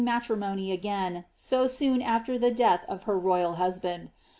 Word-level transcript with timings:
matrimony 0.03 0.71
again, 0.71 1.23
so 1.35 1.67
soon 1.67 2.01
after 2.01 2.35
the 2.35 2.49
death 2.49 2.83
of 2.89 3.03
her 3.03 3.19
royal 3.19 3.57
husband. 3.61 4.09